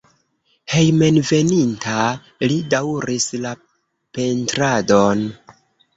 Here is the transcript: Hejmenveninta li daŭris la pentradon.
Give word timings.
Hejmenveninta 0.75 1.99
li 2.49 2.57
daŭris 2.75 3.27
la 3.45 3.55
pentradon. 4.19 5.23